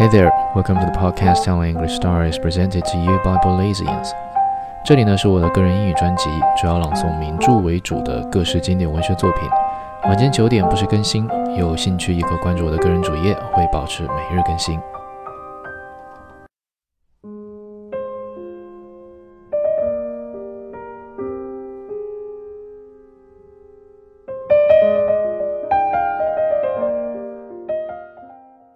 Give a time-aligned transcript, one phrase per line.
[0.00, 4.08] Hey there, welcome to the podcast telling English stories presented to you by Belizeans。
[4.82, 9.42] 这里呢是我的个人英语专辑，主要朗诵名著为主的各式经典文学作品。
[10.04, 14.80] 晚间九点不时更新，有兴趣也可关注我的个人主页，会保持每日更新。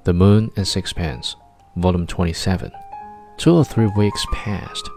[0.04, 1.34] The Moon and Sixpence,
[1.76, 2.70] Volume 27.
[3.38, 4.90] Two or three weeks passed.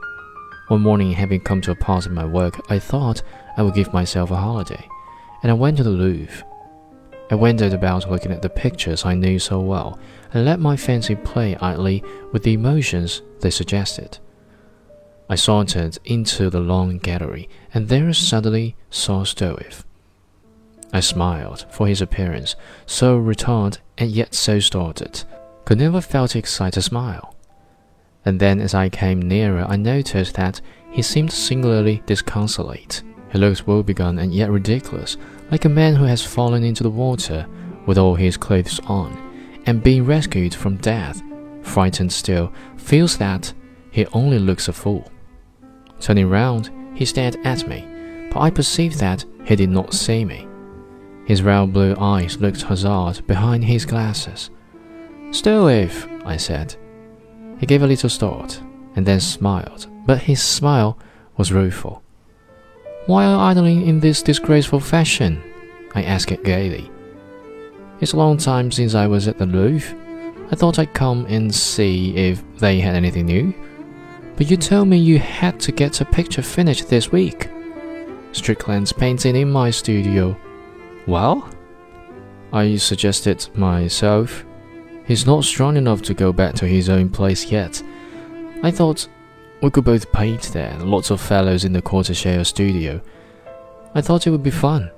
[0.68, 3.22] One morning, having come to a pause in my work, I thought
[3.56, 4.86] I would give myself a holiday,
[5.42, 6.46] and I went to the Louvre.
[7.32, 9.98] I wandered about looking at the pictures I knew so well,
[10.34, 14.18] and let my fancy play idly with the emotions they suggested.
[15.30, 19.86] I sauntered into the long gallery, and there suddenly saw Stroeve.
[20.92, 25.26] I smiled, for his appearance, so rotund and yet so startled,
[25.66, 27.36] could never fail to excite a smile.
[28.26, 33.04] And then, as I came nearer, I noticed that he seemed singularly disconsolate.
[33.32, 35.18] He looked woebegone and yet ridiculous,
[35.52, 37.46] like a man who has fallen into the water
[37.86, 39.18] with all his clothes on,
[39.66, 41.22] and being rescued from death,
[41.62, 43.54] frightened still, feels that
[43.92, 45.10] he only looks a fool.
[46.00, 47.88] Turning round, he stared at me,
[48.32, 50.48] but I perceived that he did not see me.
[51.28, 54.50] His round blue eyes looked hazard behind his glasses.
[55.32, 56.74] Stroeve, I said.
[57.60, 58.62] He gave a little start,
[58.96, 60.98] and then smiled, but his smile
[61.36, 62.02] was rueful.
[63.08, 65.44] Why are you idling in this disgraceful fashion?
[65.94, 66.90] I asked gaily.
[68.00, 69.98] It's a long time since I was at the Louvre.
[70.50, 73.54] I thought I'd come and see if they had anything new.
[74.38, 77.50] But you told me you had to get a picture finished this week.
[78.32, 80.38] Strickland's painting in my studio
[81.08, 81.50] well?
[82.54, 84.46] I suggested myself.
[85.06, 87.82] He's not strong enough to go back to his own place yet.
[88.62, 89.08] I thought
[89.62, 93.02] we could both paint there, lots of fellows in the quarter share a studio.
[93.96, 94.92] I thought it would be fun.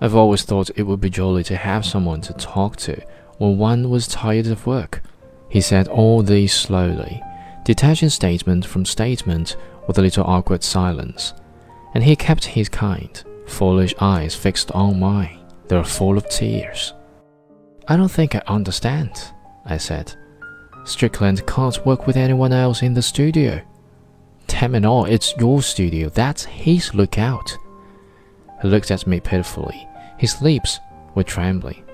[0.00, 3.00] I've always thought it would be jolly to have someone to talk to
[3.38, 5.02] when one was tired of work.
[5.48, 7.22] He said all this slowly,
[7.64, 9.56] detaching statement from statement
[9.86, 11.34] with a little awkward silence,
[11.94, 15.38] and he kept his kind foolish eyes fixed on mine.
[15.68, 16.94] They're full of tears.
[17.88, 19.10] I don't think I understand,
[19.64, 20.14] I said.
[20.84, 23.60] Strickland can't work with anyone else in the studio.
[24.46, 26.08] Damn it all, it's your studio.
[26.08, 27.56] That's his lookout.
[28.60, 29.88] He looked at me pitifully.
[30.18, 30.78] His lips
[31.14, 31.84] were trembling.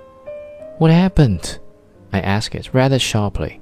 [0.78, 1.58] What happened?
[2.12, 3.60] I asked it rather sharply.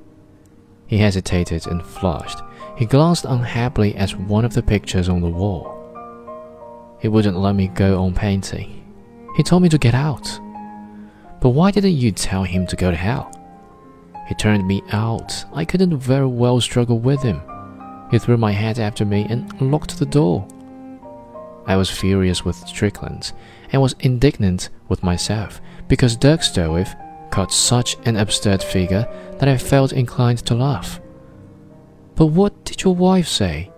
[0.87, 2.41] He hesitated and flushed.
[2.77, 5.76] He glanced unhappily at one of the pictures on the wall.
[7.01, 8.83] He wouldn't let me go on painting.
[9.37, 10.27] He told me to get out.
[11.41, 13.31] But why didn't you tell him to go to hell?
[14.27, 15.45] He turned me out.
[15.55, 17.41] I couldn't very well struggle with him.
[18.11, 20.47] He threw my hat after me and locked the door.
[21.67, 23.33] I was furious with Strickland
[23.73, 26.95] and was indignant with myself because Dirk Stroeve
[27.31, 29.07] cut such an absurd figure
[29.39, 31.01] that I felt inclined to laugh.
[32.15, 33.71] But what did your wife say?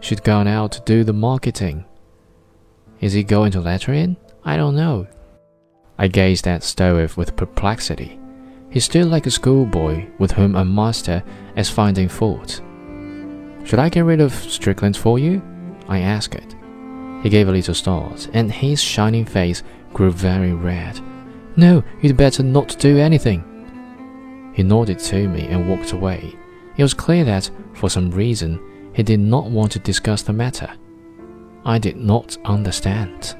[0.00, 1.84] She'd gone out to do the marketing.
[3.00, 4.16] Is he going to let her in?
[4.44, 5.06] I don't know.
[5.98, 8.18] I gazed at Stroeve with perplexity.
[8.70, 11.22] He stood like a schoolboy with whom a master
[11.56, 12.60] is finding fault.
[13.64, 15.42] Should I get rid of Strickland for you?
[15.88, 16.56] I asked.
[17.22, 21.00] He gave a little start, and his shining face grew very red.
[21.56, 23.42] No, you'd better not do anything.
[24.54, 26.34] He nodded to me and walked away.
[26.76, 28.60] It was clear that, for some reason,
[28.94, 30.70] he did not want to discuss the matter.
[31.68, 33.36] I did not understand.